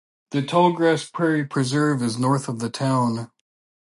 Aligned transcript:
The 0.31 0.41
Tallgrass 0.41 1.13
Prairie 1.13 1.45
Preserve 1.45 2.01
is 2.01 2.17
north 2.17 2.49
of 2.49 2.57
the 2.57 2.71
town. 2.71 3.29